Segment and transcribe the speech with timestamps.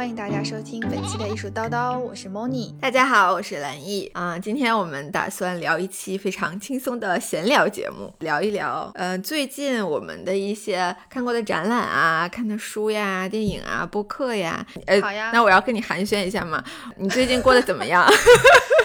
[0.00, 2.72] 欢迎大家收听本期的艺术叨叨，我是 Moni。
[2.80, 4.38] 大家好，我是蓝毅啊。
[4.38, 14.66] 今天我们打算聊一期非常轻松的闲聊节目，聊一聊呃最近我们的一些看过的展览啊、看的书呀、电影啊、播客呀。
[14.86, 15.32] 呃，好呀。
[15.34, 16.64] 那我要跟你寒暄一下嘛，
[16.96, 18.10] 你最近过得怎么样？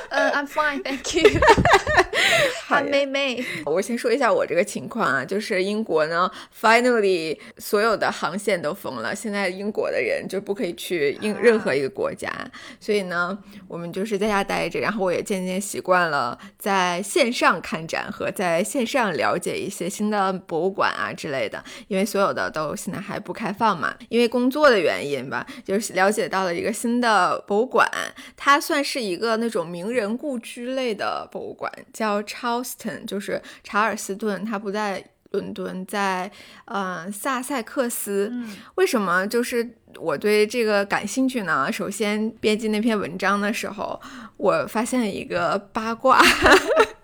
[0.10, 1.30] 嗯， I'm fine, thank you。
[2.68, 12.32] 韩妹妹，我先说一下我这个情况啊，就是英国呢，finally 所有的航线都封了，现在英国的人就不可以去英任何一个国家，
[12.80, 27.88] 所以呢，我们就是在家待着，然后我也渐渐习惯了在线上看展和在线上了解一些新的博物馆啊之类的，因为所有的都现在还不开放嘛，因为工作的原因吧，就是了解到了一个新的博物馆，
[28.36, 32.46] 它算是一个那种名人故居类的博物馆，叫超。
[32.56, 36.32] Charleston 就是查尔斯顿，他不在伦敦，在
[36.66, 38.32] 呃萨塞克斯。
[38.76, 39.68] 为什么就是
[39.98, 41.72] 我对这个感兴趣呢？
[41.72, 44.00] 首先编辑那篇文章的时候，
[44.38, 46.22] 我发现了一个八卦，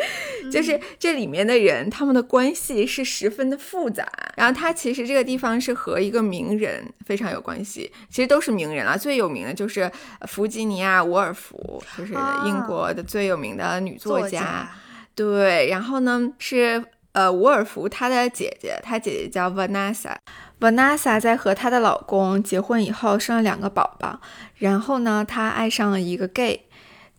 [0.52, 4.06] 就是这里面的人他们的关系是十分的复杂。
[4.36, 8.96] 然后他其实这个地方是和一个名人非常有关系，其实都是名人了。
[8.96, 9.90] 最有名的就是
[10.28, 14.70] 弗吉尼亚·伍尔夫，就是英国的最有名的女作家。
[15.14, 24.20] 对，然后呢是呃，伍尔夫她的姐姐，她姐姐叫 Vanessa，Vanessa 在和她的老公结婚以后生了两个宝宝，
[24.58, 26.66] 然后呢，她爱上了一个 gay，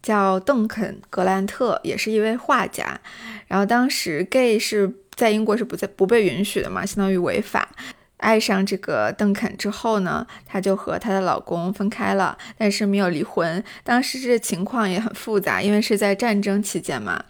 [0.02, 3.00] 叫邓肯·格兰特，也是一位画家。
[3.48, 7.70] 然后当时 gay 是在英国是不在不被允许的嘛，相当于违法。
[8.18, 13.64] 爱上这个邓肯之后呢，她就和她的老公分开了，但是没有离婚。
[13.84, 17.24] 当时这情况也很复杂，因为是在战争期间嘛。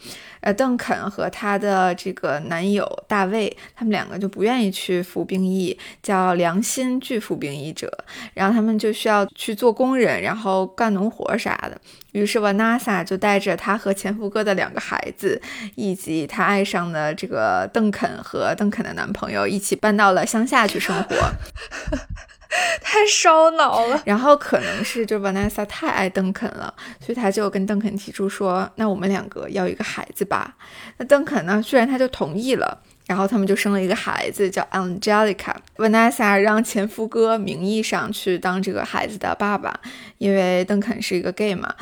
[0.48, 7.92] 呃，邓肯和她的这个男友大卫，他们两个就不愿意去服兵役，叫良心拒服兵役者，
[8.34, 11.78] 然后他们就需要去做工人，然后干农活啥的。
[12.14, 15.42] 于是 Vanessa 就带着她和前夫哥的两个孩子，
[15.76, 21.16] 以及她爱上的这个邓肯和邓肯的男朋友一起搬到了乡下去生活。
[22.82, 24.02] 太烧脑了。
[24.06, 30.56] 然后可能是就 Vanessa 太爱邓肯了，所以他就跟邓肯提出说：“那我们两个要一个孩子吧。”
[30.98, 32.82] 那邓肯呢，居然他就同意了。
[33.06, 35.56] 然后他们就生了一个孩子，叫 Angelica。
[35.78, 39.80] Vanessa 让前夫哥名义上去当这个孩子的爸爸，
[40.18, 41.74] 因为邓肯是一个 gay 嘛。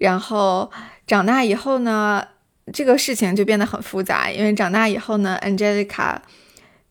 [0.00, 0.70] 然后
[1.06, 2.26] 长大以后呢，
[2.72, 6.16] 这个事情就变得很复杂，因为长大以后呢，Angelica。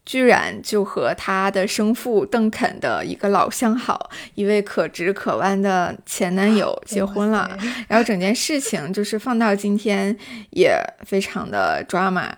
[0.05, 7.57] 居然就和他的生父邓肯的一个老相好，一位可直可弯的前男友结婚了。
[7.87, 10.15] 然后整件事情就是放到今天
[10.49, 10.75] 也
[11.05, 12.31] 非常的 drama。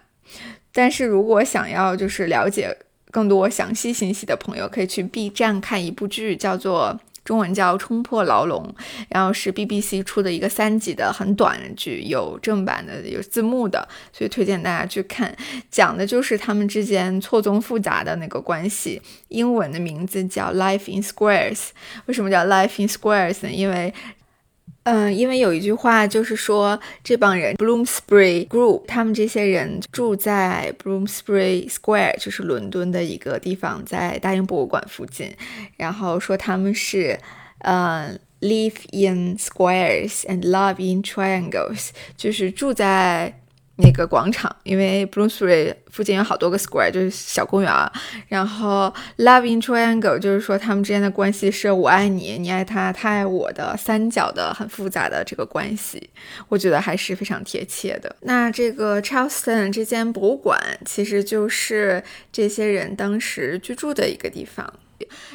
[0.72, 2.76] 但是如果想要就是了解
[3.12, 7.00] 更多详细信息的朋友，可以去 B 站看一部剧，叫做。
[7.24, 8.64] 中文叫《冲破牢笼》，
[9.10, 15.36] 然后是 BBC 出的一个三集的很短的剧，有正版的，有字幕的，所以推荐大家去看。
[15.72, 19.02] 讲的就是他们之间错综复杂的那个关系。
[19.30, 21.58] 英文的名字叫《Life in Squares》。
[22.06, 23.52] 为什么叫《Life in Squares》呢？
[23.52, 23.94] 因为
[24.84, 35.34] 嗯，因为有一句话就是说，这帮人 Bloomsbury Group，他们这些人住在 Bloomsbury Square，就是伦敦的一个地方，在大英博物馆附近。
[35.78, 37.18] 然后说他们是，
[37.60, 43.40] 呃，live in squares and love in triangles，就是住在。
[43.78, 47.72] 那个广场，因为 Bloomsbury 附近有好多个 square，就是小公园。
[48.28, 56.10] 然后 love in triangle 就是说他们之间的关系是我爱你，你爱他，他爱我的三角的很复杂的这个关系，
[56.50, 58.16] 我觉得还是非常贴切的。
[58.22, 64.72] 那这个 Charleston 这间博物馆其实就是这些人当时居住的一个地方。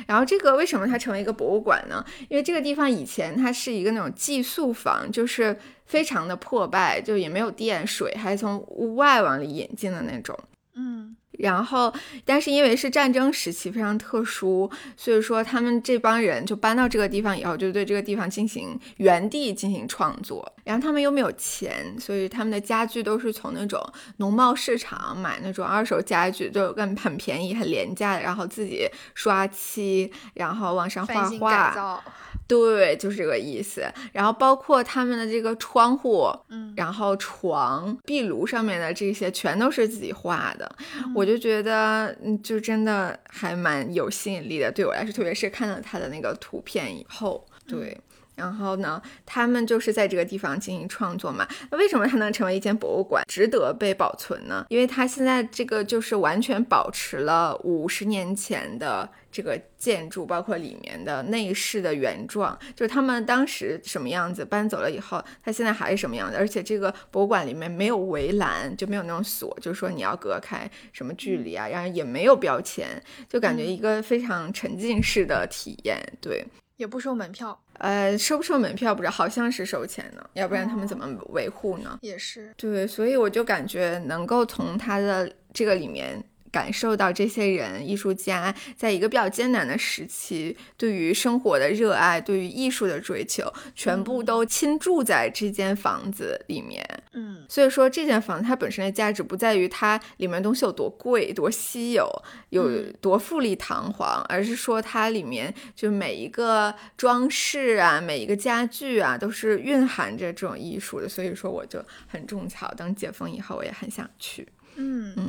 [0.06, 2.04] 然后这个为什么它成为一个博物馆呢？
[2.28, 10.38] 因为这个地方以前它是一个那种寄宿房，就是非常的破败，就也没有电水，还从屋外往里引进的那种。
[10.74, 11.16] 嗯。
[11.38, 11.93] 然后，
[12.25, 20.52] 但是因为是战争时期非常特殊，所以说他们这帮人就搬到这个地方以后，就对这个地方进行原地进行创作。
[20.64, 23.82] 然后他们又没有钱，所以他们的家具都是从那种
[24.19, 32.02] 农贸市场买那种二手家具，就更很便宜、很廉价的，然后自己刷漆，然后往上画画。
[32.46, 33.84] 对，就是这个意思。
[34.12, 40.70] 然后包括他们的这个窗户，嗯，然后床、壁炉上面的这些，全都是自己画的。
[41.14, 47.96] 我就觉得，嗯，就真的还蛮有吸引力的，对我来说，特别是看到他的那个图片以后，对。
[48.38, 51.46] 然后呢，他们就是在这个地方进行创作嘛。
[51.70, 54.64] 那为什么它能成为一间博物馆，值得被保存呢？
[54.69, 66.37] 因为它现在这个就是完全保持了五十年前的这个建筑，包括里面的内饰的原状，就是他们当时什么样子，搬走了以后，它现在还是什么样子。
[66.37, 72.87] 而且这个博物馆里面没有围栏，就没有那种锁，就是说你要隔开什么距离啊，然后也没有标签，
[73.29, 76.00] 就感觉一个非常沉浸式的体验。
[76.20, 76.46] 对。
[76.78, 81.98] 也不收门票，呃，收不收门票不知道，好像是收钱呢，要不然他们怎么维护呢？
[82.00, 86.25] 也是，对，所以我就感觉能够从他的这个里面。
[86.50, 96.84] 感受到这些人艺术家在一个比较艰难的时期，对于生活的热爱，对于艺术的追求，全部都倾注在这间房子里面。
[97.12, 102.10] 嗯，所以说这间房子它本身的价值不在于它里面东西有多贵、多稀有、
[102.50, 111.08] 有多富丽堂皇，而是说它里面就每一个装饰啊、每一个家具啊，都是蕴含着这种艺术的。
[111.08, 114.46] 所以说我就很种草，等解封以后，我也很想去。
[114.80, 115.26] 嗯嗯，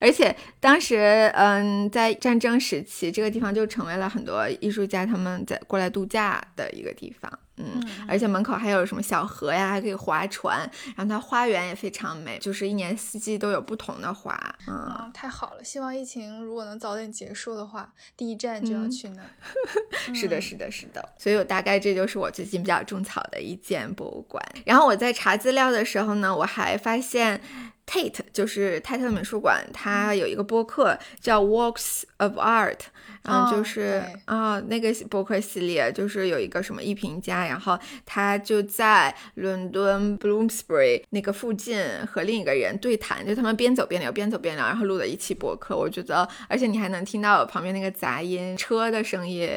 [0.00, 7.38] 而且当时，嗯，在战争时期，这个地方就成为了很多艺术家他们在过来度假的一个地方。
[7.58, 14.34] 嗯，而且门口还有什么小河呀，还可以划船，然后它花园也非常美，就是一年四季都有不同的花。
[14.66, 19.22] 嗯，太好了，希望疫情如果能早点结束的话，第一站就要去那。
[20.12, 21.06] 是的，是的，是的。
[21.18, 24.42] 所以我大概这就是我最近比较种草的一间博物馆。
[24.64, 27.40] 然后我在查资料的时候呢，我还发现。
[27.84, 32.78] Tate 就是泰特美术馆，它有一个播客叫 Works of Art，
[33.24, 37.76] 然后就是啊那个播客系列就是有一个什么艺评家，然后
[38.06, 45.76] 他就在伦敦 Bloomsbury 那个附近和另一个人对谈，就他们边走边聊，边走边聊，然后录了一期播客。
[45.76, 49.50] 我觉得，而且你还能听到旁边那个杂音车的声音，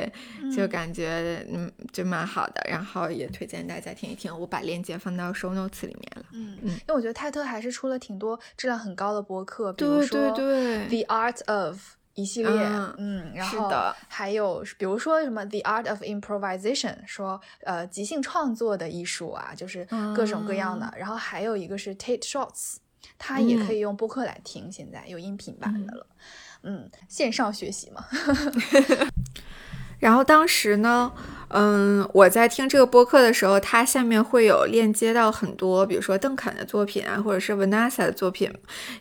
[0.54, 2.66] 就感觉嗯就蛮好的。
[2.68, 6.24] 然后也推荐大家听一听，我把链接放到 show notes 里面了。
[6.34, 8.15] 嗯嗯，因为我觉得泰特还是出了挺。
[8.18, 11.80] 多质量很高的播客，比如说 The Art of
[12.14, 12.52] 一系列，
[12.98, 13.70] 嗯，然后
[14.08, 19.86] 还有比如说什么 The Art of Improvisation，说呃即兴创作的艺术啊，就是
[20.16, 20.94] 各种各样的。
[20.98, 22.78] 然后还有一个是 Tate Shots，
[23.18, 26.08] 它也可以用播客来听，现在有音频版的了，
[26.64, 28.06] 嗯，线上学习嘛。
[30.00, 31.12] 然后当时呢，
[31.50, 38.52] 嗯，我在听这个播客的时候，它下面会有链接到很多，比如说邓肯的作品啊，或者是 Vanessa 的作品，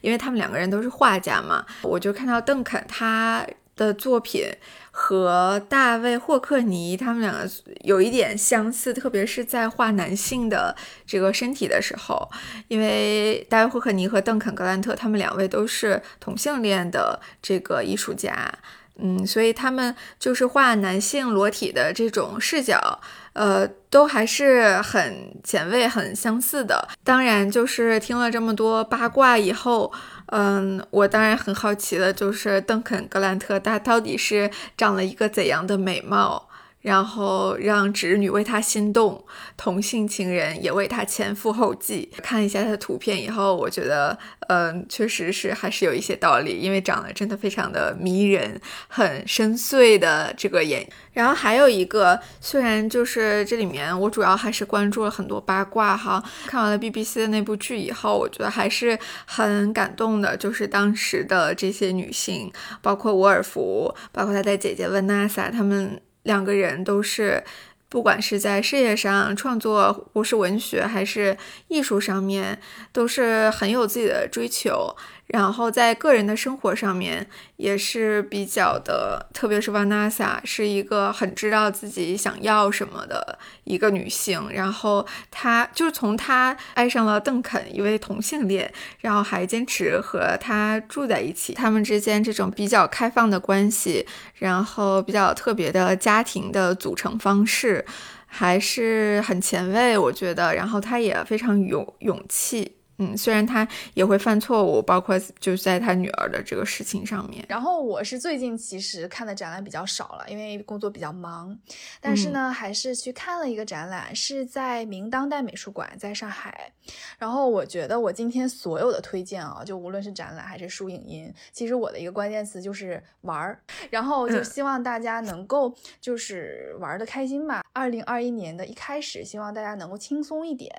[0.01, 1.65] 因为他们两个人都是画家嘛。
[1.83, 3.45] 我就看到邓肯他
[3.77, 4.45] 的作品
[4.93, 7.51] 和大卫霍克尼他们两个
[7.81, 10.77] 有一点相似，特别是在画男性的
[11.07, 12.31] 这个身体的时候，
[12.69, 18.53] 因为大卫霍克尼和邓肯格兰特他们两位都是同性恋的这个艺术家。
[18.97, 23.01] 嗯，所以他们就是画男性裸体的这种视角，
[23.33, 26.89] 呃，都还是很前卫、很相似的。
[27.03, 29.93] 当然，就是听了这么多八卦以后，
[30.27, 36.49] 嗯，我当然很好奇的，就是邓肯·格兰特他到底是长了一个怎样的美貌？
[36.85, 39.25] 然后让侄女为他心动，
[39.57, 42.11] 同性情人也为他前赴后继。
[42.23, 50.87] 看一下他的图片以后，我觉得，嗯，确实是还是有一些道理，因为长得真的非常的迷人，很深邃的这个眼。
[51.15, 56.23] 然后还有一个，虽然就是这里面我主要还是关注了很多八卦哈。
[56.47, 62.53] 看完了 BBC 的那部剧以后，我觉得还是很感动的，就是当时的这些女性，
[62.83, 65.99] 包括沃尔夫，包括他的姐姐温娜莎，他们。
[66.25, 67.43] 两个人都是，
[67.89, 71.39] 不管是在事业上创作，不是文学还是
[71.69, 72.61] 艺术上面，
[72.93, 74.95] 都是很有自己的追求。
[75.27, 77.27] 然后在个人的生活上面
[77.57, 84.49] 也是比较的，特别是 Vanessa 是一个很知道自己想要什么的一个女性。
[84.53, 91.55] 然后她就是从她爱上了邓肯，一位同性恋，然后还坚持和他住在一起。
[91.55, 97.85] 他们之间这种比较开放的关系，然后比较特别的家庭的组成方式，
[98.27, 100.55] 还是很前卫，我觉得。
[100.55, 102.77] 然后他也非常有勇气。
[102.99, 107.45] 嗯，虽然他也会犯错误，包括就是在他女儿的这个事情上面。
[107.49, 111.59] 然后我是最近其实看的展览比较少了，因为工作比较忙。
[112.01, 116.73] 但是呢，还是去看了一个展览，是在明当代美术馆，在上海。
[117.19, 123.61] 然后我觉得我今天所有的推荐啊，就无论是展览还是书影音，其实我的一个关键词就是玩儿。
[123.91, 127.64] 然后就希望大家能够就是玩的开心吧。
[127.75, 130.73] 二零二一年的一开始，希望大家能够轻松一点。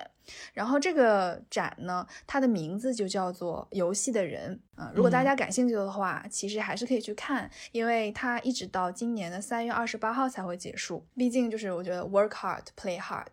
[0.54, 4.90] 然后这个展呢，它的名字就叫做《游戏的人》啊。
[4.94, 11.06] 如果大家感兴趣的话，其实还是可以去看，因为它一直到今年的三月二十八号才会结束。
[11.14, 13.26] 毕竟就是我觉得 work hard, play hard，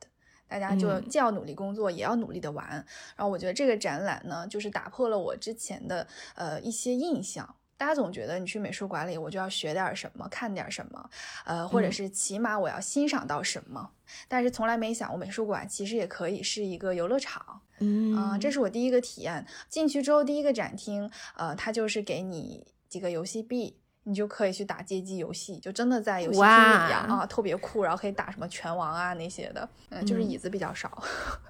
[0.48, 2.68] 大家就既要努力工作，也要努力的玩。
[3.16, 6.06] 然后我觉得这个展览呢，就是打破了我之前的
[6.36, 7.56] 呃一些印象。
[7.78, 11.10] 大家总觉得你去美术馆里，我就要学点什么，看点什么，
[11.46, 13.92] 呃，或者是起码我要欣赏到什么，
[14.28, 19.46] 但是从来没想过美术馆其实也可以是一个游乐场，嗯，这是我第一个体验。
[19.70, 23.78] 进去之后，第一个展厅，呃，它就是给你几个游戏币。
[24.04, 27.84] 你就可以去打街机游戏，就真的在游戏厅里一样啊，特别酷。
[27.84, 31.02] 然后可以打什么拳王啊那些的，嗯，就是椅子比较少，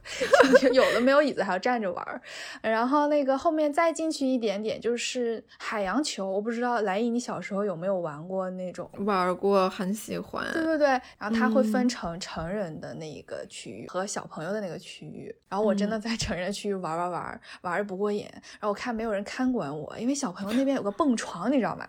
[0.71, 2.21] 有的没有椅子还要站着玩。
[2.61, 8.89] 然后那个后面再进去一点点就是海洋球，我不知道来意你小时候有没有玩过那种？
[8.99, 10.45] 玩过，很喜欢。
[10.53, 15.33] 对对对，然后它会分成成人的那一个区域和小朋友的那个区域。
[15.49, 21.87] 然后我真的在成人区域玩玩玩玩的不过瘾，然后我看没有人看管我，因为小朋友那边有个蹦床，你知道吗？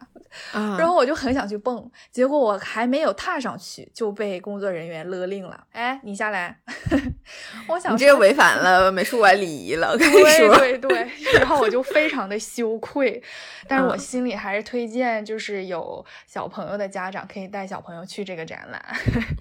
[0.54, 5.66] 然后我就很想去蹦，结果我还没有踏上去就被工作人员勒令了。
[5.72, 6.56] 哎，你下来！
[7.68, 10.56] 我想你这违反了美术馆礼仪了，我跟你说。
[10.58, 11.08] 对对对，
[11.38, 13.22] 然后我就非常的羞愧，
[13.66, 18.82] 但是我心里还是推荐，就是有小朋友的家长可以带小朋友去这个展览，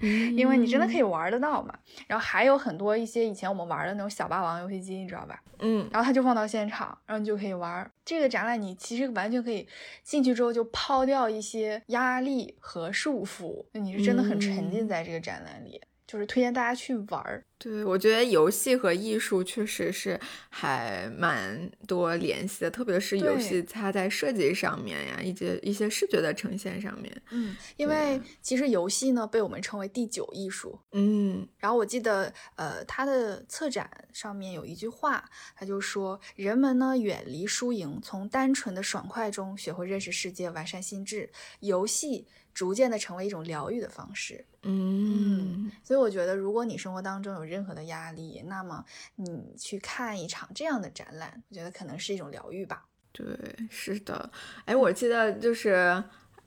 [0.36, 1.74] 因为你真的可以玩得到嘛。
[2.06, 5.40] 然后还有很多一些以前我们玩的那种小霸王游戏机，你知道吧？
[5.60, 8.60] 嗯，然后他就放到现场，然后你就可以玩这个展览。
[8.60, 9.66] 你其实完全可以
[10.02, 15.80] 进去之后就抛掉一些压力和束缚，那你是真的很沉浸在这个展览里。
[16.14, 17.44] 就是推荐大家去玩儿。
[17.58, 27.12] 对，我觉得游戏和艺术确实是还蛮多联系的，特别是游戏，它在设计上面呀，以及一些视觉的呈现上面。
[27.32, 30.78] 嗯，因为其实游戏呢被我们称为第九艺术。
[30.92, 41.28] 嗯，然后我记得，呃，它的策展上面有一句话，他就说：人们呢远离输赢，从单纯的爽快中学会认识世界，完善心智。
[41.58, 42.28] 游戏。
[42.54, 48.84] 逐渐的成为一种疗愈的方式，嗯，所以我觉得，如果你生活当中有任何的压力，那么
[49.16, 52.86] 你去看一场这样的展览，我觉得可能是一种疗愈吧。
[53.12, 53.26] 对，
[53.68, 54.30] 是的，
[54.64, 56.02] 哎，我记得就是。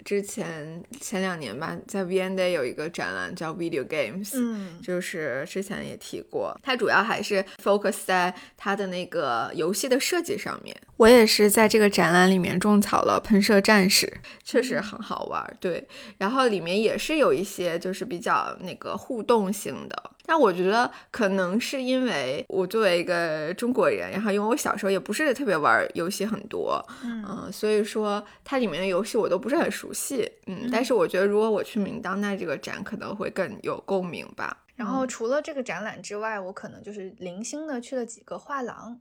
[0.05, 10.75] 之前前两年吧，在 V N Day 有一个展览叫 Video Games，嗯，就是之前也提过，它主要还是 focus 在它的那个游戏的设计上面。
[10.95, 14.11] 我也是在这个展览里面种草了喷射战士，
[14.43, 15.87] 确实很好玩，对。
[16.17, 20.11] 然后里面也是有一些就是比较那个互动性的。
[20.27, 34.65] 但我觉得可能是因为我作为一个中国人，然后因为我小时候也不是特别玩游戏很多，嗯，所以说它里面的游戏我都不是很熟悉，嗯，但是我觉得如果我去明当代这个展，可能会更有共鸣吧。
[34.75, 38.99] 然后除了这个展览之外，我可能就是零星的去了几个画廊，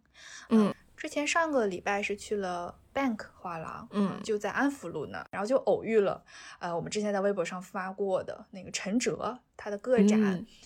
[0.51, 6.25] 嗯，之前上个礼拜是去了 Bank 画廊，嗯，就在安福路那，然后就偶遇了，
[6.59, 9.39] 呃，我们之前在微博上发过的那个陈哲。
[9.59, 10.23] 他的个展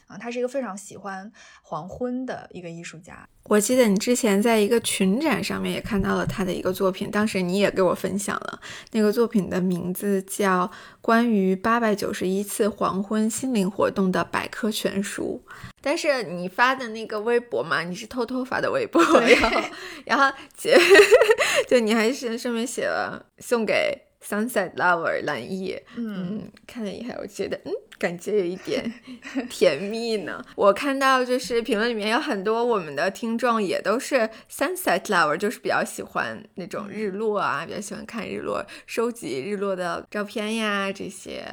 [0.09, 1.31] 啊，他是一个非常喜欢
[1.63, 3.25] 黄昏的一个艺术家。
[3.45, 8.61] 我记得你之前在一个群展上面也看到了他的一个作品，当时你也给我分享了
[8.91, 10.67] 那个作品的名字叫
[11.01, 15.41] 《关于八百九十一次黄昏心灵活动的百科全书》。
[15.81, 19.63] 但是你发的那个微博嘛，你是偷偷发的微博，然后
[20.05, 20.37] 然后
[21.69, 27.73] 就你还是上面写了送给 Sunset Lover 蓝叶，嗯，看了以后我觉得嗯。
[28.01, 28.91] 感觉有一点
[29.51, 30.43] 甜蜜呢。
[30.57, 41.45] 我看到就是评论里面有很多我们的听众也都是 sunset lover，就是比较喜欢那种日落啊，比较喜欢看日落，收集日落的照片呀，这些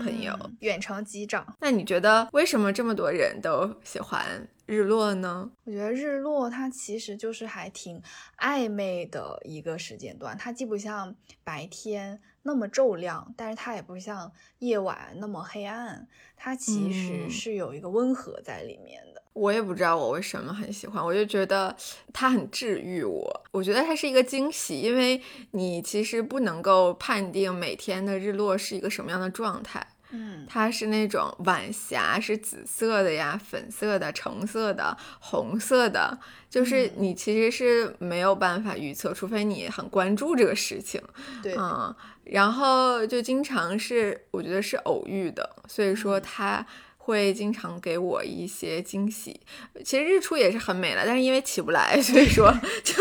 [0.00, 1.44] 朋友远程机长。
[1.58, 4.24] 那你觉得为什么这么多人都喜欢
[4.66, 5.50] 日落呢？
[5.64, 8.02] 我觉得日落它其实就是还挺
[8.38, 12.20] 暧昧的一个时间段，它既不像白天。
[12.42, 14.30] 那么骤亮，但是它也不像
[14.60, 16.06] 夜晚那么黑暗，
[16.36, 19.20] 它其实是有一个温和在里面的。
[19.32, 21.76] 我也不知道我为什么很喜欢，我就觉得
[22.12, 23.44] 它很治愈我。
[23.50, 25.20] 我觉得它是一个惊喜，因为
[25.50, 29.84] 你其实不能够判定每天的日落是一个什么样的状态。
[30.10, 41.02] 嗯，它是那种晚霞是紫色的呀，粉色的、橙色的、红色的，就是你其实是没有办法预测，除非你很关注这个事情。
[41.42, 41.94] 对，嗯。
[42.24, 46.66] 然后就经常是，我觉得是偶遇的，所以说他
[46.98, 49.40] 会经常给我一些惊喜。
[49.84, 52.94] 其实日出也是很美了，但是因为起不来，所以说 就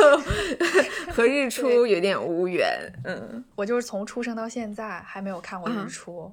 [1.12, 2.78] 和日出有点无缘。
[3.04, 6.32] 嗯，我就是从出生到现在还没有看过日出。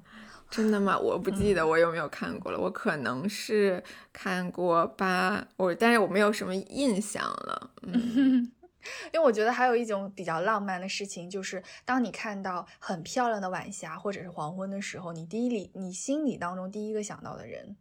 [0.53, 0.95] 真的吗？
[0.95, 3.83] 我不记得我有没有看过了，我可能是
[4.13, 7.71] 看过吧，我但是我没有什么印象了。
[7.81, 8.51] 嗯，
[9.11, 17.75] 因为我觉得还有一种比较浪漫的事情，就是当你看到很漂亮的晚霞或者是黄昏的时候，你第一里你心里当中第一个想到的人，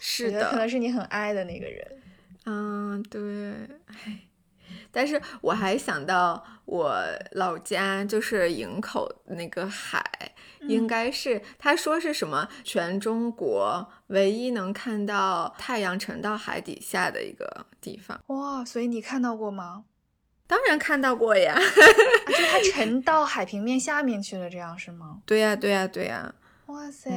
[0.00, 2.02] 是的，可能是你很爱的那个人。
[2.46, 3.20] 嗯，对，
[3.88, 4.20] 唉。
[4.90, 6.98] 但是我还想到我
[7.32, 10.02] 老家就是营口那个海，
[10.68, 18.20] 应该是他说是什么全中国唯一能看到太阳沉到海底下的一个地方。
[18.26, 19.84] 哇，所以你看到过吗？
[20.46, 21.58] 当然看到过呀，
[22.28, 25.20] 就它沉到海平面下面去了，这样是吗？
[25.24, 26.34] 对呀，对呀，对呀。
[26.66, 27.10] 哇塞，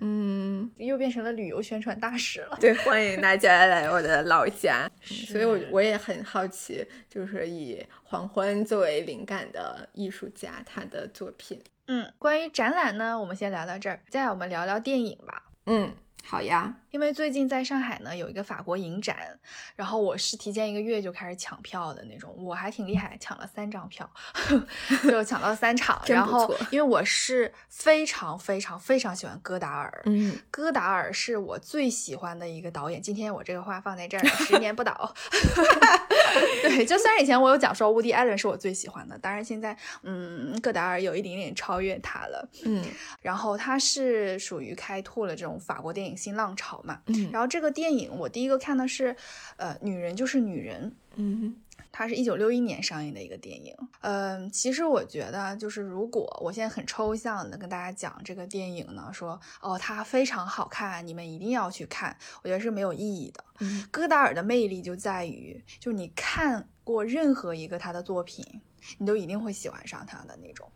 [0.00, 2.56] 嗯，又变成了旅游宣传大使了。
[2.58, 4.90] 对，欢迎大家来我的老家。
[5.02, 11.60] 所以，我我也很好奇，就是以黄昏作为灵感的艺术家他的作品。
[11.90, 15.44] 嗯，关于展览呢，我们先聊到这儿，再我们聊聊电影吧。
[15.64, 15.94] 嗯。
[16.30, 19.16] 好呀，因为最近在上海呢有一个法国影展，
[19.74, 24.08] 然后我是提前一个月就开始抢票的那种，我还挺厉害，抢了三张票，
[25.08, 25.98] 就抢到三场。
[26.06, 33.00] 然后因为我是非常非常非常喜欢戈达尔，嗯，戈达尔是我最喜欢的一个导演。
[33.00, 35.14] 今天我这个话放在这儿，十年不倒。
[36.60, 42.84] 对，就虽然以前我有讲说乌迪·艾伦是我最喜欢的，当然现在嗯，戈达尔有一点点超越他了，嗯，
[43.22, 46.17] 然后他是属于开拓了这种法国电影。
[46.18, 49.16] 新浪潮嘛，嗯，然后这个电影我第一个看的是，
[49.56, 51.56] 呃，女人就是女人，嗯，
[51.90, 63.44] 它是一九六一年上映的一个电影，嗯，其实我觉得就是如果我现在很抽象的跟大家讲这个电影呢，说哦它非常好看，你们一定要去看，我觉得是没有意义的。
[63.60, 68.44] 嗯，戈达尔的魅力就在于，就你看过任何一个他的作品，
[68.98, 70.70] 你都一定会喜欢上他的那种。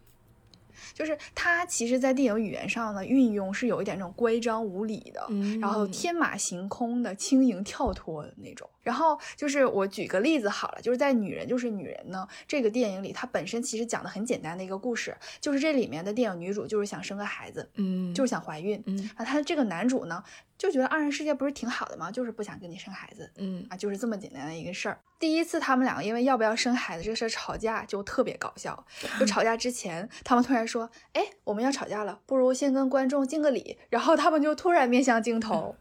[0.94, 5.26] 就是他其实，在电影语言上的运用是有一点那种乖张无礼的，
[5.60, 8.68] 然后天马行空的、轻盈跳脱的那种。
[8.82, 20.22] 然后就是我举个例子好了，就是在《女人就是女人》呢这个电影里，它本身其实讲的很简单的一个故事，就是这里面的电影女主就是想生个孩子，嗯，就是想怀孕，嗯，啊，她这个男主呢
[20.58, 22.10] 就觉得二人世界不是挺好的吗？
[22.10, 24.98] 就是不想跟你生孩子，嗯，啊，就是这么简单的一个事儿。
[25.18, 28.84] 第一次他们两个因为要不要生孩子这个事儿吵架就特别搞笑，
[29.20, 35.76] 就吵架之前他们突然说，哎，我们要吵架了，不如先跟观众敬个礼，然后他们就突然面向镜头。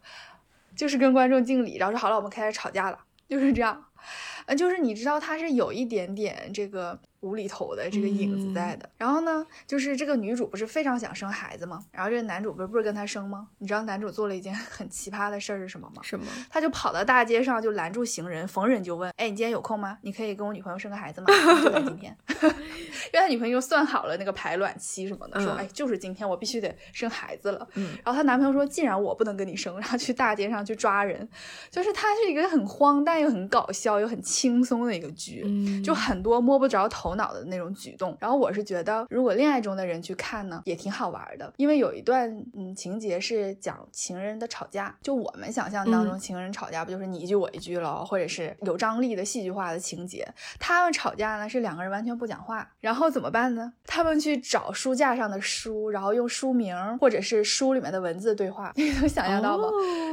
[0.82, 2.98] 就是跟观众敬礼，然后说好了，我们开始吵架了，
[3.30, 3.86] 就是这样，
[4.48, 7.00] 嗯，就是你知道他是有一点点这个。
[7.22, 11.84] 无厘头的这个影子在的，然后呢，就是这个女主不是非常想生孩子吗？
[11.92, 13.48] 然后这个男主不是不是跟她生吗？
[13.60, 16.02] 你知道男主做了一件 很奇葩的事儿是什么吗？
[16.04, 16.26] 什么？
[16.50, 19.98] 他就跑到大街上就拦住行人，逢人就问：“哎，你今天有空吗？
[20.02, 21.28] 你可以跟我女朋友生个孩子吗？”
[21.64, 22.50] 就在今天， 因
[23.14, 31.28] 为他女朋友算好了那个排卵期什么的，说：“哎，就是今天我必须得生孩子了。”嗯，然后她男朋友说：“既然我不能跟你生，然后去大街上去抓人。”
[31.70, 35.46] 就是他是一个很荒诞又很搞笑又很轻松的一个剧，
[35.84, 37.72] 就很多摸不着头脑的那种。
[37.82, 50.28] 举动，然后我是觉得，如果恋爱中的人去看呢，也挺好玩的，因为有一段嗯情节是讲情人的吵架，就我们想象当中情人吵架不就是你一句我一句喽，或者是有张力的戏剧化的情节。
[50.60, 53.72] 他们吵架呢是两个人完全不讲话，然后怎么办呢？
[53.86, 59.68] 他们去找书架上的书，然后用书名或者是书里面的文字对话， 你能想象到吗？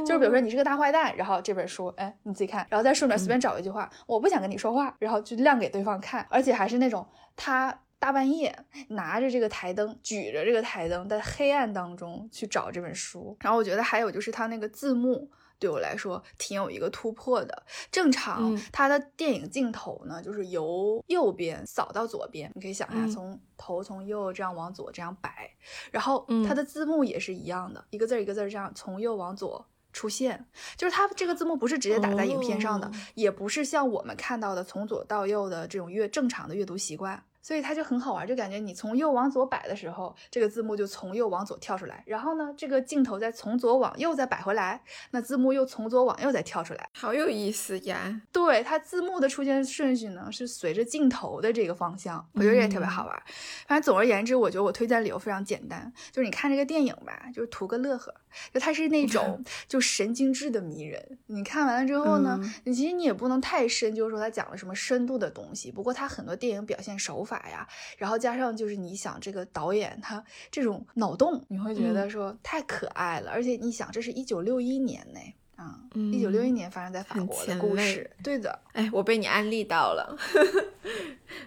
[0.07, 7.07] 就是比如说你是个大坏蛋，然后这本书，哎，你自己看，然后在书里面随便找一句话，我不想跟你说话，然后就亮给对方看，而且还是那种。
[7.35, 13.37] 他大半夜拿着这个台灯，举着这个台灯，在黑暗当中去找这本书。
[13.39, 17.63] 然后我觉得还有就是他那个字幕，对我来说挺有一个突破的。
[17.91, 25.49] 正常他的电影镜头呢，就是由右边扫到左边，你可以想一下，从头从右这样往左这样摆。
[25.91, 29.65] 然后他的字幕也是一样的，一个字一个字这样从右往左。
[29.91, 30.45] 出现，
[30.77, 37.23] 就是它这个字幕不是直接打在影片上的，也不是像我们看到的从左到右的这种阅正常的阅读习惯。
[37.41, 48.21] 所以它就很好玩，就感觉你从右往左摆的时候，这个字幕就从右往左跳出来，然后呢，这个镜头再从左往右再摆回来，那字幕又从左往右再跳出来，好有意思呀！
[48.31, 53.23] 对，它字幕的出现顺序呢是随着镜头的这个方向，我觉得也特别好玩。
[53.67, 58.13] 反正总而言之，我觉得我推荐理由非常简单，就是你看这个电影吧，就是图个乐呵，
[58.53, 61.17] 就它是那种 就神经质的迷人。
[61.27, 67.28] 你看完了之后呢，你其实你也不能太深就是说它讲了什么深度的东西，不过它很多电影表现手法。
[67.49, 75.19] 呀，然后加上就是你想这个导演他这种脑洞，你会觉得说太可爱了，而且你想这是一九六一年呢，
[75.59, 80.17] 啊，一九六一年发生在法国的故事，对的，哎，我被你安利到了，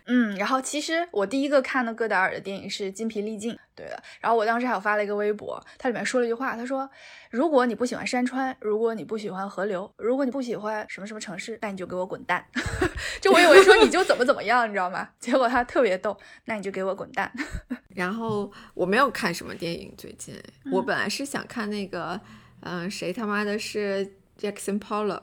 [0.05, 4.03] 嗯，然后其实我第一个看的戈达尔的电影是《筋疲力尽》，对的。
[4.21, 6.87] 然后我当时还有发了一个微博，它里面说了一句话，他说
[7.33, 12.47] ：“如果你不喜欢山川，如果你不喜欢河流，如果你不喜欢什么什么城市，那你就给我滚蛋。
[13.23, 15.09] ”就我以为说你就怎么怎么样，你知道吗？
[15.19, 17.33] 结果他特别逗，那你就给我滚蛋。
[17.97, 20.39] 然后我没有看什么电影，最近
[20.71, 22.21] 我本来是想看那个，
[22.63, 25.23] 嗯，谁他妈的是 Jackson Pollock，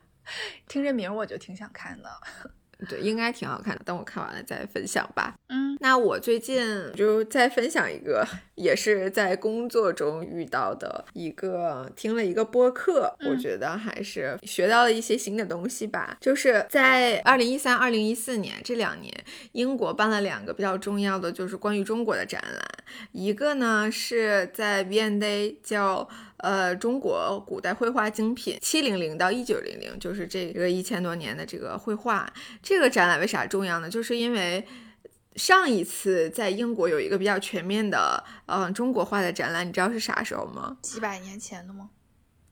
[0.68, 2.08] 听这名我就挺想看的。
[2.90, 3.82] 对，应该挺好看的。
[3.86, 5.34] 等我看完了再分享吧。
[5.48, 8.22] 嗯，那我最近就再分享一个，
[8.54, 16.18] 也是在工作中遇到的一个，听了一个播客，我觉得还是学到了一些新的东西吧。
[16.20, 22.62] 就是在二零一三、二零一四年这两年，英国办了两个比较重要的，就是关于中国的展览。
[23.12, 26.06] 一个呢是在 V&A 叫。
[26.46, 32.32] 呃，中国古代绘画精品，七零零到一九零零，就是这个一千多年的这个绘画。
[32.62, 33.90] 这个展览为啥重要呢？
[33.90, 34.64] 就是因为
[35.34, 40.76] 上一次在英国有一个比较全面的，嗯，中国画的展览，你知道是啥时候吗？
[40.82, 41.90] 几百年前的吗？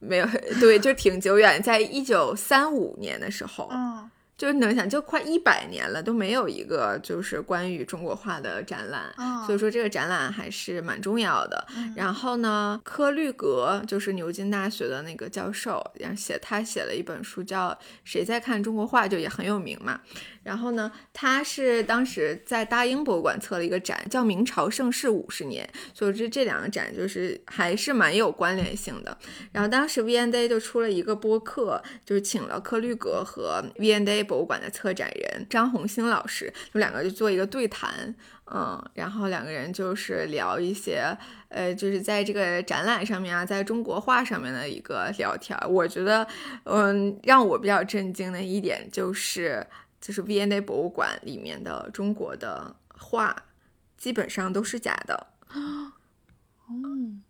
[0.01, 0.27] 没有，
[0.59, 3.69] 对，就挺久远，在一九三五年的时候。
[3.71, 4.11] 嗯。
[4.37, 9.15] 就能想，就快一百年了，都没有一个就是关于中国画的展览，
[9.47, 11.67] 所以说这个展览还是蛮重要的。
[11.95, 17.71] 然后呢，科律格就是牛津大学的那个教授，然后写他写了一本书叫
[18.03, 20.01] 《谁在看中国画》，就也很有名嘛。
[20.43, 25.67] 然后呢，他是当时在大英博物馆策了一个展，叫《明朝盛世五十年》，
[25.99, 29.17] 所以这这两个展就是还是蛮有关联性的。
[29.53, 38.15] 然后当时 V&A 就出了一个播客，就是请了科律格和 V&A 博物馆的策展人张红星老师，就两个就做一个对谈，
[38.47, 41.17] 嗯，然后两个人就是聊一些，
[41.49, 45.57] 呃，就是在这个展览上面啊，在中国画上面的一个聊天。
[45.69, 46.27] 我觉得，
[46.65, 49.67] 嗯，让我比较震惊的一点就是。
[50.01, 53.35] 就是 V&A 博物馆里面的中国的画，
[53.97, 55.27] 基本上都是假的。
[56.69, 57.23] 嗯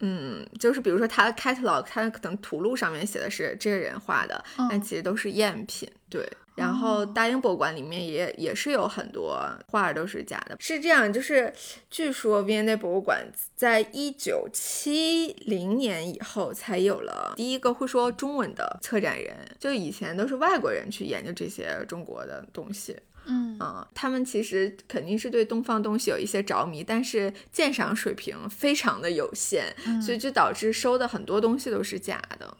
[0.00, 5.86] 嗯，就是比如说他的 catalog，他可能图录上面写的是这个人画的，但其实都是赝品。
[6.08, 6.28] 对。
[6.54, 9.38] 然后大英博物馆里面也也是有很多
[9.68, 11.52] 画都是假的，是这样，就是
[11.90, 23.58] 据说 V&A 博物馆在一九七零年以后才有了第一个会说中文的策展人，就以前都是外国人去研究这些中国的东西，嗯。
[23.58, 32.56] 啊，他们其实肯定是对东方东西有一些着迷，但是鉴赏水平非常的有限，所以就导致收的很多东西都是假的，嗯。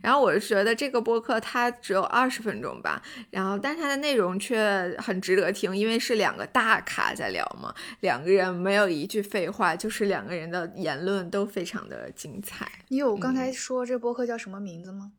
[0.00, 12.70] 然后我是觉得这个播客它只有二十分钟吧，然后但是它的内容却很值得听，因为是两个大咖在聊嘛，两个人没有一句废话，就是两个人的言论都非常的精彩。
[12.88, 15.12] 你有刚才说这播客叫什么名字吗？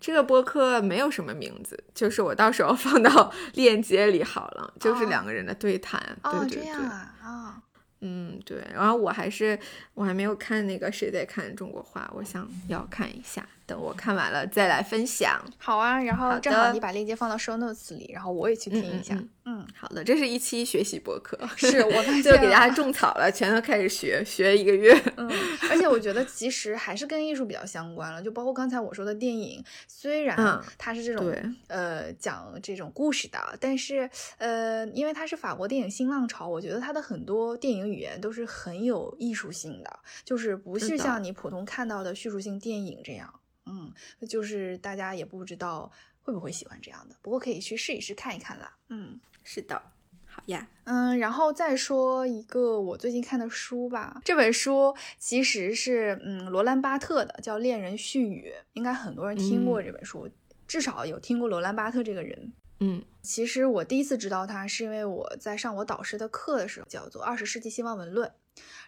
[0.00, 6.00] 这个播客没有什么名字，就是我到时候放到链接里好了，就是两个人的对谈。
[6.24, 7.54] 哦，这样啊，哦。
[8.00, 9.56] 嗯，对，然后我还是
[9.94, 13.46] 我还没有看那个谁在看中国话，我想要看一下。
[13.72, 15.42] 等我看完了再来分享。
[15.56, 19.18] 好啊，然后正好你把链接放到 show notes 里，然后我也去听一下。
[19.44, 24.94] 嗯，好的，这是一期学习博客，是我 就给大家种草了，全都开始学，学一个月。
[25.16, 25.28] 嗯，
[25.70, 31.34] 而且我觉得其实还是跟艺术比较相关了，就包括刚才我说的电影，虽然它是这种
[31.66, 43.32] 呃讲这种故事的，但是呃，因为它是法国电影新浪潮，我觉得它的很多电影语言都是很有艺术性的，就是不是像你普通看到的叙述性电影这样。
[43.66, 43.92] 嗯，
[44.28, 45.90] 就是大家也不知道
[46.22, 48.76] 会不会喜欢这样的，不过可以去试一试看一看啦。
[48.88, 49.80] 嗯，是的，
[50.26, 50.66] 好呀。
[50.84, 54.20] 嗯，然后再说一个我最近看的书吧。
[54.24, 60.28] 这本书其实是嗯罗兰巴特的，叫《恋人絮语》，应该很多人听过这本书，
[60.66, 62.52] 至少有听过罗兰巴特这个人。
[62.80, 68.28] 嗯，其实我第一次知道他是因为我在上我导师的课的时候，叫做《二十世纪西方文论》。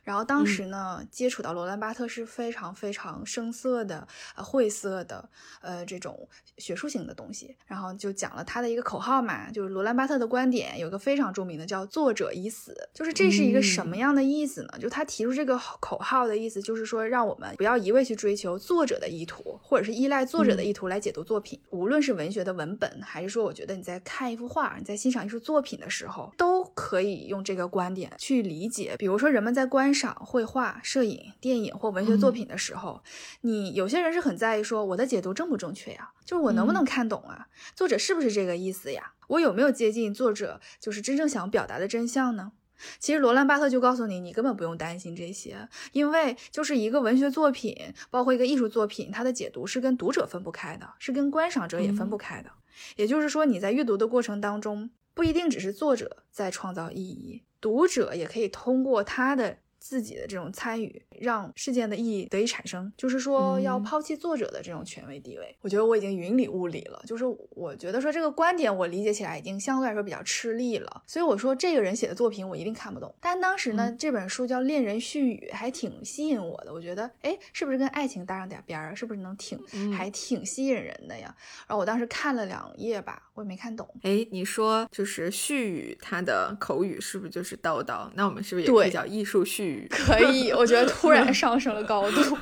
[0.03, 5.29] 然后当时呢，接触到罗兰巴特是非常非常生涩的、呃晦涩的、
[5.63, 7.57] 呃这种学术性的东西。
[7.67, 14.79] 然后就讲了他的一个口号嘛，就是罗兰巴特的观点有个非常著名的叫“作者已死”，就是这是一个什么样的意思呢？
[14.79, 21.59] 就他提出这个口号的意思，就是说让我们不要一味去追求作者的意图，或者是依赖作者的意图来解读作品。
[21.71, 28.95] 无论是文学的文本，还是说我觉得你在看一幅画、你在欣赏艺术作品的时候，都可以用这个观点去理解。
[28.99, 33.03] 比如说人们在观赏绘画、摄影、电影或文学作品的时候，
[33.43, 36.11] 你有些人是很在意说我的解读正不正确呀？
[36.25, 37.47] 就是我能不能看懂啊？
[37.77, 39.13] 作者是不是这个意思呀？
[39.29, 42.53] 我有没有接近作者就是真正想表达的真相呢？
[42.99, 52.51] 其实罗兰巴特就告诉你，你根本不用担心这些，因为就是一个文学作品，包括一个艺术作品，它的解读是跟读者分不开的，是跟观赏者也分不开的。
[52.97, 59.57] 也就是说，你在阅读的过程当中，不一定只是作者在创造意义，读者也可以通过他的。
[59.85, 65.55] 自己的这种参与，让事件的意义得以产生，就是说要抛弃作者的这种权威地位。
[65.61, 71.03] 我觉得我已经云里雾里了，就是我觉得说这个观点我理解起来已经相对来说比较吃力了。
[71.07, 73.15] 所以我说这个人写的作品我一定看不懂。
[73.21, 76.73] 但当时呢，这本书叫《恋人絮语》，还挺吸引我的。
[76.73, 78.97] 我觉得，哎，是不是跟爱情搭上点边儿？
[78.97, 79.61] 是不是能挺
[79.93, 81.27] 还挺吸引人的呀？
[81.69, 83.87] 然后我当时看了两页吧，我也没看懂。
[84.01, 88.11] 哎，你说就是絮语，它的口语是不是就是叨叨？
[88.15, 89.74] 那我们是不是也可以叫艺术絮语？
[89.91, 92.39] 可以，我觉得突然上升了高度。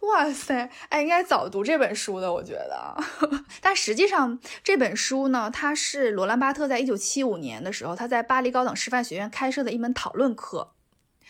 [0.08, 2.96] 哇塞，哎，应该早读这本书的，我觉得。
[3.60, 10.72] 但实际上这本书呢，它是罗兰巴特在一九七五年的时候，他在巴黎高等师范学院开设的一门讨论课。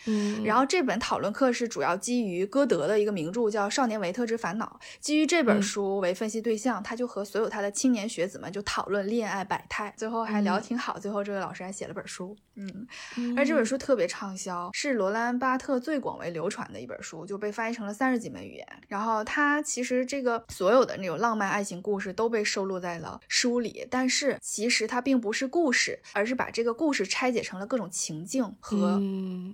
[0.05, 10.97] 嗯，然后这本讨论课是主要基于歌德的一个名著叫《少年维特之烦恼》，基于这本书为分析对象，他就和所有他的青年学子们就讨论恋爱百态，最后还聊挺好。
[10.97, 12.87] 最后这位老师还写了本书，嗯，
[13.35, 18.65] 而这本书特别畅销，是罗兰巴特最广为流传的一本书，就被翻译成了三十几门语言。
[18.87, 28.99] 然后他其实这个所有的那种浪漫爱情故事都被收录在了书里，但是其实它并不是故事，而是把这个故事拆解成了各种情境和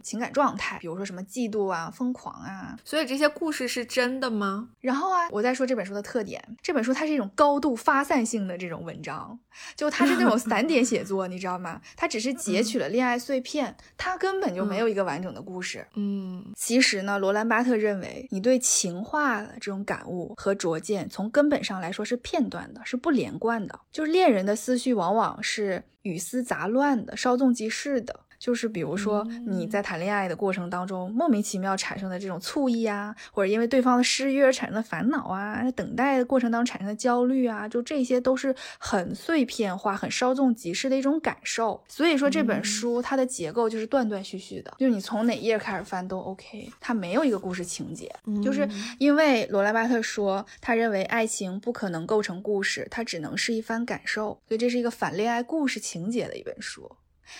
[0.03, 0.31] 情感。
[0.35, 4.67] 状态，比如说什么嫉妒啊、疯狂啊，所以这些故事是真的吗？
[4.81, 9.39] 然后啊，我再说这本书的特点，这本书它是一种高度发散性的这种文章，
[9.77, 11.79] 就它是那种散点写作，你知道吗？
[11.95, 15.87] 它只是截取了恋爱碎片，它根本就没有一个完整的故事。
[15.95, 23.79] 嗯，其实呢，罗兰巴特认为，你对情话的这种感悟和拙见，从根本上来说是片段的，是不连贯的。
[23.89, 28.24] 就是恋人的思绪往往是语丝杂乱的，稍纵即逝的。
[28.45, 41.83] 就是比如说你在谈恋爱的过程当中，莫名其妙产生的这种醋意啊，或者因为对方的失约而产生的烦恼啊，等待的过程当中产生的焦虑啊，就这些都是很碎片化、很稍纵即逝的一种感受。
[41.87, 48.13] 所以说这本书它的结构就是断断续续的，就是你从哪页开始翻都 OK，它没有一个故事情节。
[48.43, 56.95] 就是因为罗兰巴特说，他认为爱情不可能构成故事，它只能是一番感受，所以这是一个反恋爱故事情节的一本书。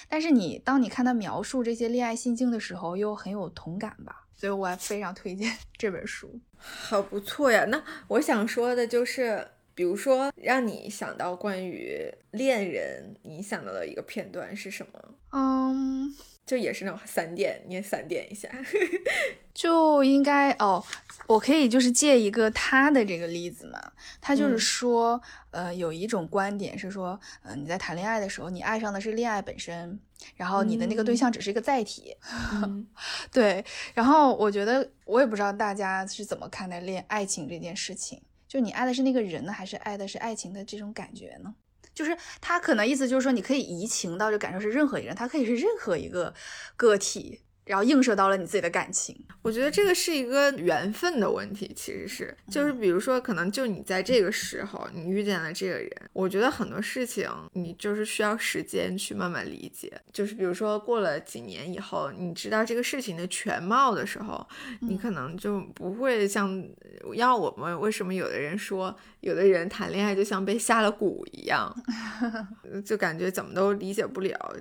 [0.10, 4.26] 但是你当你看他描述这些恋爱心境的时候，又很有同感吧？
[4.38, 7.66] 所以我还非常推荐 这本书，好不错呀。
[7.66, 15.16] 那我想说的就是，比如说让你想到关于恋人，你想到的一个片段是什么？
[15.32, 16.16] 嗯。
[16.46, 18.48] 就也是那种散点，你也散点一下，
[19.56, 20.84] 就应该哦。
[21.28, 23.82] 我可以就是借一个他的这个例子嘛，
[24.22, 30.00] 他就是说，呃，有一种观点是说，呃，你在谈恋爱的时候，你爱上的是恋爱本身，
[30.36, 32.16] 然后你的那个对象只是一个载体。
[33.34, 33.66] 对，
[33.96, 41.56] 然后我觉得我也不知道大家是怎么看待恋爱情这件事情，就你爱的是那个人呢，还是爱的是爱情的这种感觉呢？
[41.96, 46.32] 就是他可能意思就是说，你可以移情到这感受是任何一个人，他可以是任何一个
[46.78, 47.42] 个体。
[47.66, 64.48] 然后映射到了你自己的感情，我觉得这个是一个缘分的问题，其实是，就是比如说，可能就你在这个时候，你遇见了这个人，我觉得很多事情你就是需要时间去慢慢理解，就是比如说过了几年以后，你知道这个事情的全貌的时候，
[64.82, 66.64] 你可能就不会像，
[67.16, 71.76] 要我们为什么有的人说，有的人谈恋爱就像被下了蛊一样，
[72.86, 74.56] 就感觉怎么都理解不了。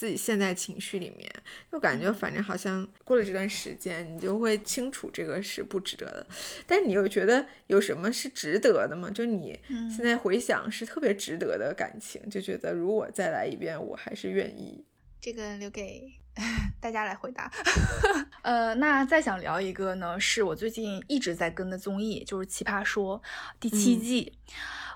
[0.00, 1.30] 自己现在情绪里面，
[1.70, 6.26] 就感觉反正好像过了这段时间，你就会清楚这个是不值得的。
[6.66, 9.10] 但你又觉得有什么是值得的吗？
[9.10, 9.60] 就你
[9.94, 14.82] 现在回想是特别值得的感情，就觉得如果再来一遍，我还是愿意。
[15.20, 16.10] 这个留给
[16.80, 17.52] 大家来回答。
[18.40, 23.20] 呃，那再想聊一个呢，是我最近一直在跟的综艺，就是《奇葩说》
[23.60, 24.38] 第七季。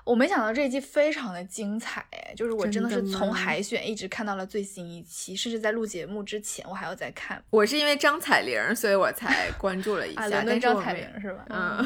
[0.05, 7.43] 我没想到这一季非常的精彩，哎，就是我真的是从海选一直看到了最新一期，甚至在录节目之前我还要再看。
[7.49, 10.27] 我是因为张彩玲，所以我才关注了一下。
[10.27, 11.45] 伦敦张彩玲是吧？
[11.49, 11.83] 嗯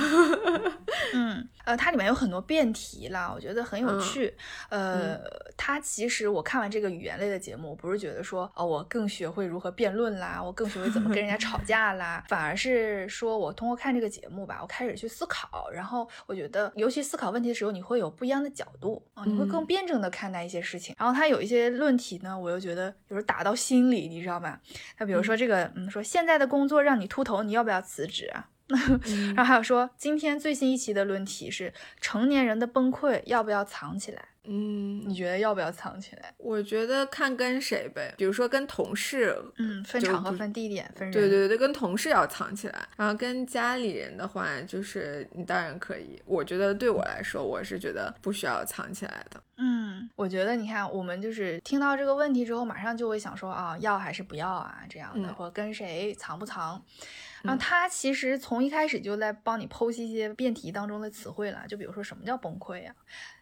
[1.16, 4.36] 嗯，呃，它里面有很多辩题啦，我觉得很有趣。
[4.68, 5.18] 呃，
[5.56, 18.09] 它其实我看完这个语言类的节目，我不是觉得说哦，我更学会如何辩论啦，我更学会怎么跟人家吵架啦， 反而是说我通过看这个节目吧，我开始去思考，然后我觉得，尤其思考问题的时候，你会有。
[18.10, 20.95] 不一样的角度啊，你会更辩证的看待一些事情。
[20.98, 24.60] 然后他有一些论题呢，我又觉得有时候打到心里，你知道吧？
[24.98, 28.50] 他比如说这个，嗯，说现在的工作让你秃头，你要不要辞职啊？
[29.36, 34.29] 然后还有说今天最新一期的论题是成年人的崩溃要不要藏起来？
[34.45, 36.34] 嗯，你觉得要不要藏起来？
[36.38, 41.12] 我觉得看跟谁呗，比如说跟同事，嗯，分场合、分地点、分人。
[41.12, 42.88] 对对对，跟同事要藏起来。
[42.95, 46.21] 然后跟家里人的话，就是你当然可以。
[46.25, 49.41] 我觉得对我来说，我是觉得不需要藏起来的。
[49.58, 56.82] 嗯，我觉得你看，我们就是听到这个问题之后，马上就会想说啊，要还是不要啊，这样的，或跟谁藏不藏？
[57.43, 62.93] 然后他其实从一开始就在帮你剖析一些辩题当中的词汇了，就比如说什么叫崩溃呀？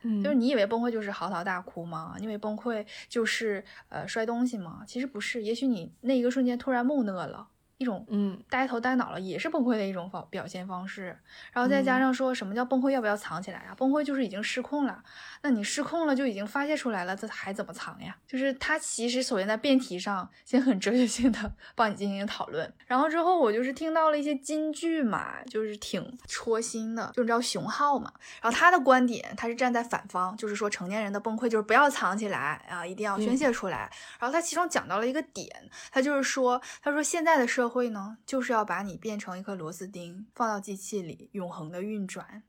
[0.03, 2.15] 嗯，就是你以为崩溃就是嚎啕大哭吗？
[2.19, 4.83] 你以为崩溃就是呃摔东西吗？
[4.87, 7.47] 其实不是，也许你那一个瞬间突然木讷了。
[7.77, 11.17] 一种嗯呆头呆脑了，也是崩溃的一种方表现方式。
[11.51, 13.75] 然后再加上说什么叫崩溃，要不要藏起来啊？
[13.77, 15.03] 崩溃就是已经失控了，
[15.41, 18.15] 那你失控了就已经发泄出来了，这还怎么藏呀？
[18.27, 27.11] 就是他其实首先在辩题上先很哲学性的帮你进行讨论，然后之后我就是听到了一些金句嘛，就是挺戳心的。
[27.13, 28.11] 就你知道熊浩嘛？
[28.41, 33.89] 然后他的观点他是站在反方，就是说成年人的崩溃就是不要藏起来啊，一定要宣泄出来。
[34.19, 35.47] 然后他其中讲到了一个点，
[35.91, 42.43] 他就是说，他说现在的社会呢，就是要把你变成一颗螺丝钉，放到机器里永恒的运转。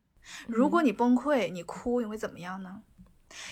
[0.46, 2.82] 如果你崩溃，你哭，你会怎么样呢？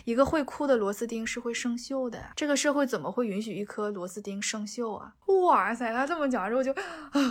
[0.04, 5.14] 一个会哭的螺丝钉是会生锈的，这个社会怎么会允许一颗螺丝钉生锈啊？
[5.26, 6.74] 哇塞，他这么讲之后就，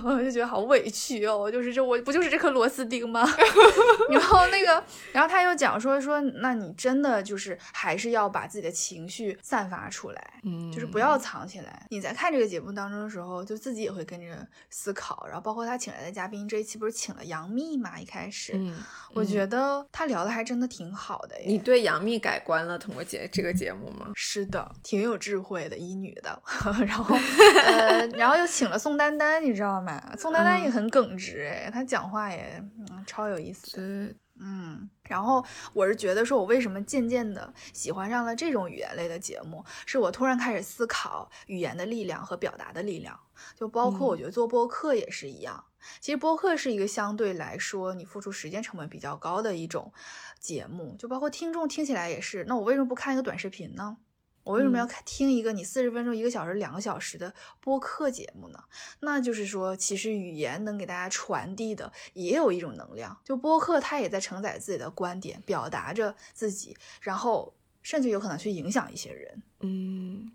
[0.04, 3.26] 我就觉得好委屈哦，就是这我不就是这颗螺丝钉吗？
[4.10, 11.86] 然后那个，然后他又讲说说，那你真的就是还是要把自己的情绪散发出来，嗯，就是不要藏起来。
[11.90, 18.00] 你在看这个节目当中的时候，就自己也会跟着思考，然后包括他请来的嘉宾，这一期不是请了杨幂嘛？
[18.00, 18.78] 一开始，嗯，
[19.14, 21.36] 我觉得他聊的还真的挺好的。
[21.46, 22.78] 你对杨幂改观了？
[22.78, 24.12] 通过节这个节目吗？
[24.16, 26.42] 是的，挺有智慧的一女的，
[26.86, 27.16] 然后
[27.66, 30.02] 呃，然后又请了宋丹丹，你知道吗？
[30.18, 34.16] 宋丹丹也很耿直，哎，她讲话也嗯超有意思。
[34.38, 43.18] 嗯，然后我是觉得说，我为什么渐渐的喜欢上了这种语言类的节目，是我突然开始思考语言的力量和表达的力量，
[43.58, 45.64] 就包括我觉得做播客也是一样。
[46.02, 49.94] 其实播客是一个相对来说你付出时间成本比较高的一种
[50.38, 52.44] 节目，就包括听众听起来也是。
[52.46, 53.96] 那我为什么不看一个短视频呢？
[54.46, 58.60] 我为什么要看听一个你四十分钟、一个小时、两个小时的播客节目呢？
[59.02, 69.44] 那就是说，其实语言能给大家传递的也有一种能量，就播客它也在承载自己的观点，表达着自己，然后甚至有可能去影响一些人。
[69.62, 70.32] 嗯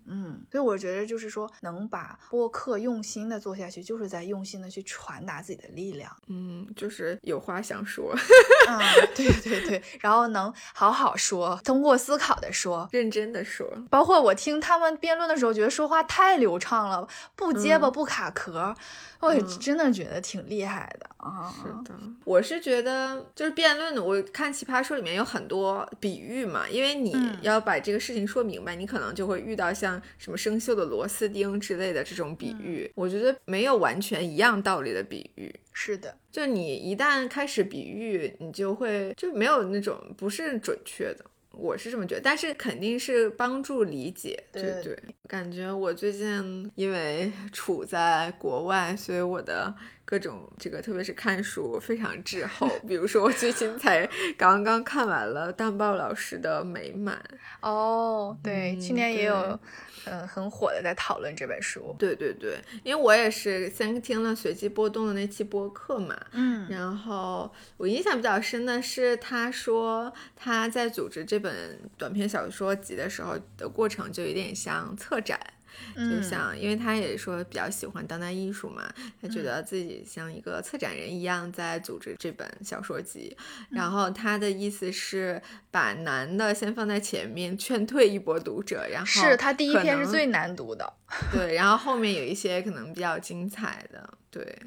[0.51, 6.11] 所以我觉得就是说，能把播客用心的做下去，就是在用心的去传达自己的力量。
[6.27, 8.13] 嗯，就是有话想说。
[8.67, 8.79] 嗯，
[9.15, 13.65] 对对对，然后能好好说，通过思考的说，认真的说。
[13.89, 18.75] 包括我听他们辩论的时候，觉得说话太流畅了，不结巴不卡壳，
[19.21, 21.53] 我也真的觉得挺厉害的啊。
[21.63, 29.11] 是的，我是觉得就是辩论的，我看《奇葩说》里面有很多比喻嘛，因为你要把这个事情说明白，你可能。
[29.11, 35.53] 就会遇到像什么生锈的螺丝钉之类的这种比喻，我觉得没有完全一样道理的比喻。
[35.71, 41.25] 是的，就你一旦开始比喻，你就会就没有那种不是准确的。
[41.51, 44.41] 我是这么觉得，但是肯定是帮助理解。
[44.51, 49.75] 对对，感觉我最近因为处在国外，所以我的。
[50.11, 52.69] 各种这个，特别是看书非常滞后。
[52.85, 54.05] 比如说，我最近才
[54.37, 57.17] 刚刚看完了蛋豹老师的《美满》
[57.65, 59.57] 哦，对，去年也有，
[60.03, 61.95] 嗯，很火的在讨论这本书。
[61.97, 75.39] 对对对，因为我也是先听了随机波动的那期播客嘛，嗯，然后我印象比较深的是，他说他在组织这本短篇小说集的时候的过程，就有点像策展。
[75.95, 83.35] 就像，因为他也说比较喜欢当代艺术嘛，他觉得自己像一个策展人一样在组织这本小说集。
[83.69, 88.87] 然后他的意思是把难的先放在前面，劝退一波读者。
[88.91, 90.93] 然后是他第一篇是最难读的，
[91.31, 91.55] 对。
[91.55, 94.57] 然后后面有一些可能比较精彩的，对。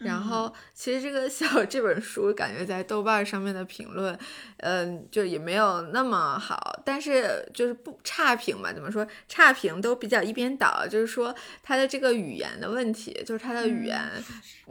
[0.00, 4.18] 然后其实这个小 这本书感觉在豆瓣上面的评论，
[4.58, 13.98] 嗯，就也没有那么好，但是就是不差评嘛，怎么说差评都比较一边倒，就是说它的这个语言的问题，就是它的语言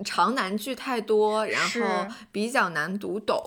[0.04, 3.42] 长难句太多，然后比较难读懂。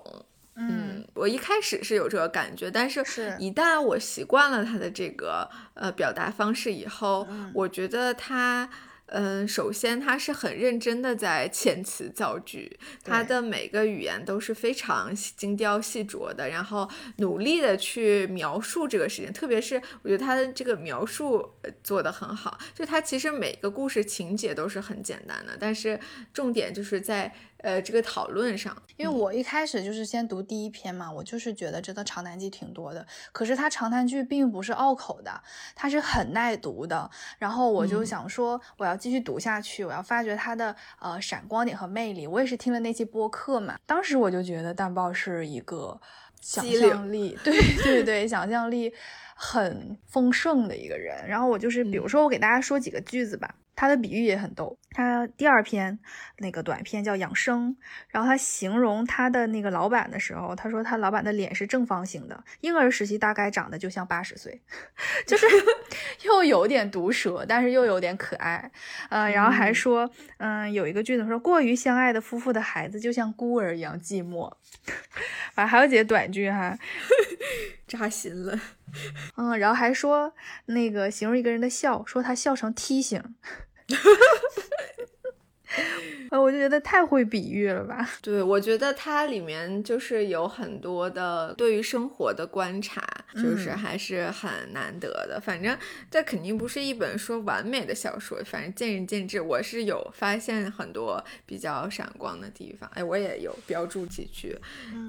[0.56, 3.00] 嗯，我一开始是有这个感觉，但是
[3.38, 8.68] 一旦我习惯了他的这个呃表达方式以后，我觉得它。
[9.08, 19.32] 嗯，首先他是很认真的在遣词造句，他的每个语言都是非常精雕细琢的，然后努力的去描述这个事情。
[19.32, 25.98] 特别是我觉得他的这个描述做的很好，就他其实每个故事情节都是很简单的，但是
[26.32, 27.34] 重点就是在。
[27.58, 33.04] 呃，这个讨论上，因为我一开始就是先读第一篇嘛，我就是觉得真的长难句挺多的。
[33.32, 35.42] 可是它长难句并不是拗口的，
[35.74, 37.10] 它是很耐读的。
[37.38, 42.26] 然后我就想说，我要继续读下去，我要发掘它的呃闪光点和魅力。
[42.26, 46.00] 我也是听了那期播客嘛，当时我就觉得蛋豹是一个
[46.40, 48.94] 想象力，对对对，想象力
[49.40, 51.28] 很丰盛的一个人。
[51.28, 53.54] 然后我就是，比如说我给大家说几个句子吧。
[53.80, 54.76] 他的比喻也很逗。
[54.90, 55.96] 他第二篇
[56.38, 57.76] 那个短片叫养生，
[58.08, 64.60] 然后他形容他的那个老板的时候，他说他老板的脸是正方形的，婴儿时期大概长得就像八十岁，
[65.28, 65.46] 就是
[66.26, 68.68] 又有点毒舌，但是又有点可爱。
[69.10, 74.52] 呃，然后还说，嗯，有一个句子说，过于相爱的夫妇的孩子就像孤儿一样寂寞。
[75.54, 76.76] 反 正还有几个短句哈，
[77.86, 78.58] 扎心了。
[79.36, 80.34] 嗯，然后还说
[80.66, 83.22] 那个形容一个人的笑，说他笑成梯形。
[86.30, 88.06] 呃，我就觉得太会比喻了吧？
[88.20, 93.02] 对，我觉得它里面就是有很多的对于生活的观察，
[93.34, 95.40] 就是还是很难得的。
[95.40, 95.74] 反正
[96.10, 99.40] 这肯定不是一本说完美的小说，反正见仁见智。
[99.40, 104.54] 我是有发现很多比较闪光的地方，哎，我也有标注几句，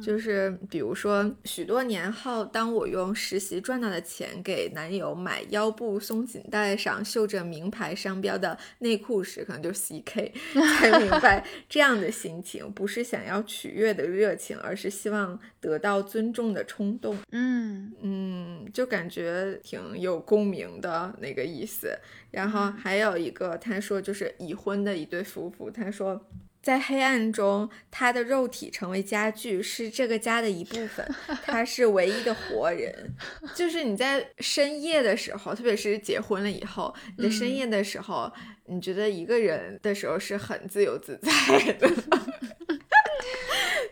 [0.01, 10.31] 就是比如说许多年后，当我用实习赚到的钱给男友买腰部松紧带上绣着名牌商标的内裤时，可能就是 CK。
[10.77, 17.17] 才明白，这样的心情不是想要取悦的热情，而是希望得到尊重的冲动。
[17.31, 21.97] 嗯嗯，就感觉挺有共鸣的那个意思。
[22.31, 26.25] 然后还有一个，他说就是已婚的一对夫妇，他说。
[26.61, 31.07] 在黑暗中，他的肉体成为家具，是这个家的一部分。
[31.43, 33.13] 他是唯一的活人。
[33.55, 38.31] 就是你在深夜的时候，特别是结婚了以后，你在深夜的时候，
[38.65, 41.89] 你觉得一个人的时候是很自由自在的。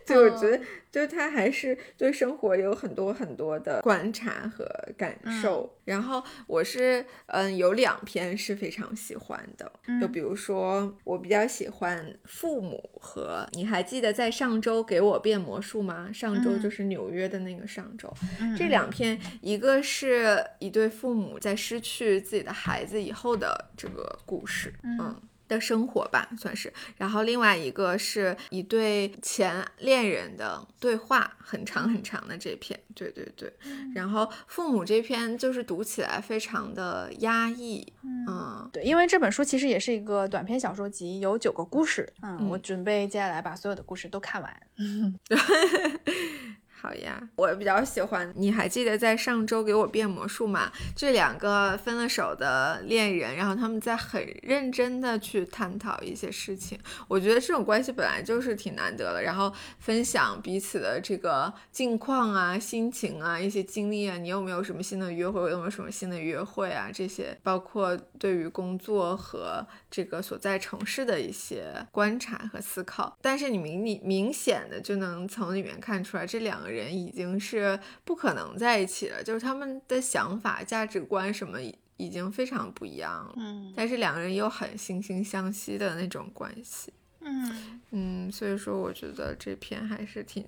[0.07, 0.59] 对，我觉得。
[0.89, 4.65] 就他还是对生活有很多很多的观察和
[4.97, 16.09] 感受，然后我是嗯有两篇是非常喜欢的，就比如说我比较喜欢父母和你还记得在上周给我变魔术吗？
[16.11, 18.11] 上周就是纽约的那个上周，
[18.57, 25.15] 这两篇一个是一对父母在失去自己的孩子以后的这个故事，嗯。
[25.47, 26.71] 的生活吧，算是。
[26.97, 32.79] 然后另外一个是一对前恋人的对话，很长很长的这篇。
[32.93, 33.53] 对对对。
[33.93, 37.85] 然后父母这篇就是读起来非常的压抑。
[38.03, 42.11] 嗯，对，因为这本书其实也是一个短篇小说集，有九个故事。
[42.23, 44.61] 嗯，我准备接下来把所有的故事都看完。
[46.79, 48.31] 好呀，我比较喜欢。
[48.35, 50.71] 你还记得在上周给我变魔术吗？
[50.95, 56.77] 这两个分了手的恋人，然后他们在很认真的去探讨一些事情。
[57.07, 59.23] 我觉得这种关系本来就是挺难得的。
[59.23, 64.15] 然后分享彼此的这个近况啊、心情啊、一些经历啊。
[64.15, 65.41] 你有没有什么新的约会？
[65.41, 66.91] 我有没有什么新的约会啊？
[66.93, 73.17] 这些包括对于工作和这个所在城市的一些观察和思考。
[73.19, 76.66] 但是你明你明显的就能从里面看出来，这两。
[76.69, 81.59] 人已经是不可能在一起了，就是他们的想法、价值观什么
[81.97, 83.33] 已经非常不一样了。
[83.37, 86.93] 嗯，但是两个人又很惺惺相惜的那种关系。
[87.21, 90.45] 嗯嗯，所以说我觉得这篇还是挺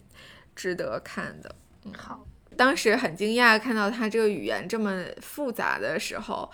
[0.55, 1.55] 值得看的。
[1.85, 6.49] 嗯，好，当时很惊讶看到他这个语言这么复杂的时候。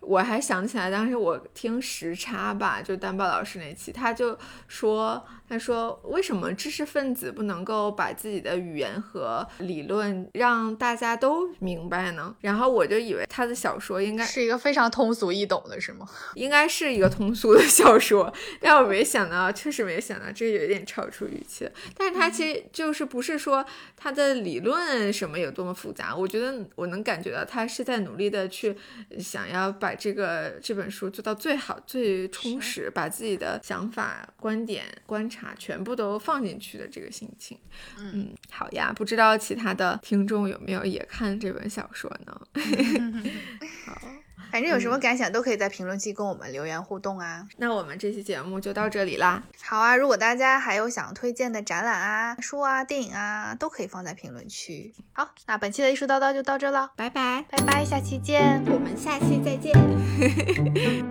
[0.00, 12.34] 我还想起来，当时我听时差吧，就丹豹老师那期，他就说，他说为什么知识分子不能够把自己的语言和理论让大家都明白呢？
[12.40, 16.06] 然后我就以为他的小说应该是一个非常通俗易懂的，是吗？
[16.34, 21.68] 应该是一个通俗的小说，但我没想到，确实没想到，这有点超出预期。
[21.96, 23.62] 但是他其实就是不是说
[23.94, 28.74] 他的理论什么有多么复杂，我觉得我能感觉到他是在努力的去
[29.18, 29.87] 想要把。
[29.88, 37.58] 把这个这本书做到最好、最充实，把自己的想法、观点、观察全部都放进去的这个心情，
[37.98, 38.92] 嗯，好呀。
[38.94, 42.38] 不知道其他的听众有没有也看这本小说呢？
[43.86, 44.17] 好。
[44.50, 47.46] 反正有什么感想都可以在评论区跟我们留言互动啊。
[47.56, 49.42] 那我们这期节目就到这里啦。
[49.62, 54.94] 好啊，如果大家还有想推荐的展览啊、书啊、电影啊，都可以放在评论区。
[55.12, 59.74] 好，那本期的艺术叨叨就到这了，拜拜，拜拜，下期见，我们下期再见。